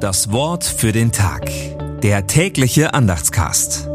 Das 0.00 0.32
Wort 0.32 0.64
für 0.64 0.92
den 0.92 1.12
Tag. 1.12 1.50
Der 2.00 2.26
tägliche 2.26 2.94
Andachtscast. 2.94 3.86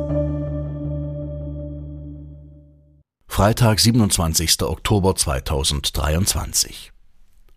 Freitag, 3.27 3.79
27. 3.79 4.61
Oktober 4.61 5.15
2023. 5.15 6.91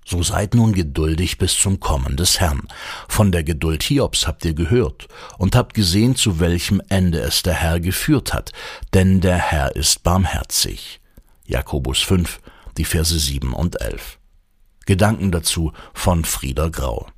So 0.06 0.22
seid 0.22 0.54
nun 0.54 0.72
geduldig 0.72 1.37
bis 1.37 1.58
zum 1.58 1.79
Kommen 1.79 2.16
des 2.16 2.40
Herrn. 2.40 2.66
Von 3.07 3.32
der 3.32 3.45
Geduld 3.45 3.82
Hiobs 3.82 4.27
habt 4.27 4.46
ihr 4.46 4.55
gehört 4.55 5.09
und 5.37 5.55
habt 5.55 5.75
gesehen, 5.75 6.17
zu 6.17 6.41
welchem 6.41 6.80
Ende 6.89 7.21
es 7.21 7.43
der 7.43 7.53
Herr 7.53 7.80
geführt 7.80 8.33
hat, 8.33 8.53
denn 8.95 9.21
der 9.21 9.37
Herr 9.37 9.77
ist 9.77 10.03
barmherzig. 10.05 11.03
Jakobus 11.45 12.01
5, 12.01 12.41
die 12.79 12.87
Verse 12.87 13.19
7 13.19 13.53
und 13.53 13.79
11. 13.83 14.19
Gedanken 14.87 15.33
dazu 15.33 15.75
von 15.93 16.25
Frieder 16.25 16.71
Grau. 16.71 17.09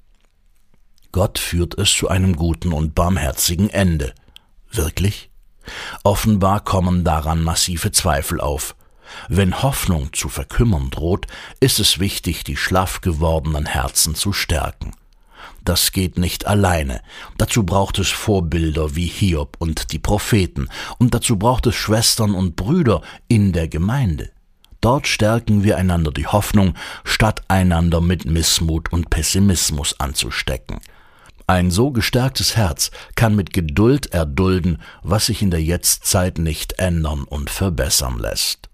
Gott 1.12 1.38
führt 1.38 1.76
es 1.78 1.92
zu 1.92 2.08
einem 2.08 2.36
guten 2.36 2.72
und 2.72 2.94
barmherzigen 2.94 3.68
Ende. 3.70 4.14
Wirklich? 4.70 5.30
Offenbar 6.04 6.60
kommen 6.60 7.04
daran 7.04 7.42
massive 7.42 7.90
Zweifel 7.90 8.40
auf. 8.40 8.76
Wenn 9.28 9.62
Hoffnung 9.62 10.12
zu 10.12 10.28
verkümmern 10.28 10.90
droht, 10.90 11.26
ist 11.58 11.80
es 11.80 11.98
wichtig, 11.98 12.44
die 12.44 12.56
schlaff 12.56 13.00
gewordenen 13.00 13.66
Herzen 13.66 14.14
zu 14.14 14.32
stärken. 14.32 14.92
Das 15.64 15.92
geht 15.92 16.16
nicht 16.16 16.46
alleine. 16.46 17.02
Dazu 17.36 17.64
braucht 17.64 17.98
es 17.98 18.08
Vorbilder 18.08 18.94
wie 18.94 19.06
Hiob 19.06 19.56
und 19.58 19.92
die 19.92 19.98
Propheten, 19.98 20.68
und 20.98 21.12
dazu 21.12 21.38
braucht 21.38 21.66
es 21.66 21.74
Schwestern 21.74 22.34
und 22.34 22.56
Brüder 22.56 23.02
in 23.26 23.52
der 23.52 23.68
Gemeinde. 23.68 24.30
Dort 24.80 25.06
stärken 25.06 25.62
wir 25.62 25.76
einander 25.76 26.10
die 26.10 26.26
Hoffnung, 26.26 26.74
statt 27.04 27.42
einander 27.48 28.00
mit 28.00 28.24
Missmut 28.24 28.90
und 28.92 29.10
Pessimismus 29.10 29.98
anzustecken. 30.00 30.80
Ein 31.50 31.72
so 31.72 31.90
gestärktes 31.90 32.56
Herz 32.56 32.92
kann 33.16 33.34
mit 33.34 33.52
Geduld 33.52 34.14
erdulden, 34.14 34.80
was 35.02 35.26
sich 35.26 35.42
in 35.42 35.50
der 35.50 35.60
Jetztzeit 35.60 36.38
nicht 36.38 36.78
ändern 36.78 37.24
und 37.24 37.50
verbessern 37.50 38.20
lässt. 38.20 38.68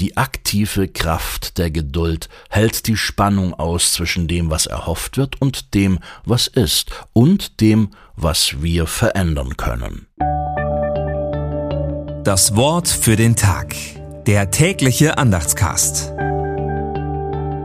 Die 0.00 0.16
aktive 0.16 0.88
Kraft 0.88 1.58
der 1.58 1.70
Geduld 1.70 2.30
hält 2.48 2.86
die 2.86 2.96
Spannung 2.96 3.52
aus 3.52 3.92
zwischen 3.92 4.26
dem, 4.26 4.50
was 4.50 4.64
erhofft 4.64 5.18
wird, 5.18 5.38
und 5.42 5.74
dem, 5.74 5.98
was 6.24 6.46
ist, 6.46 6.92
und 7.12 7.60
dem, 7.60 7.90
was 8.16 8.62
wir 8.62 8.86
verändern 8.86 9.58
können. 9.58 10.06
Das 12.24 12.56
Wort 12.56 12.88
für 12.88 13.16
den 13.16 13.36
Tag. 13.36 13.74
Der 14.26 14.50
tägliche 14.50 15.18
Andachtscast. 15.18 16.14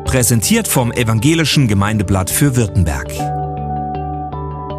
Präsentiert 0.03 0.67
vom 0.67 0.91
Evangelischen 0.91 1.69
Gemeindeblatt 1.69 2.29
für 2.29 2.57
Württemberg. 2.57 3.38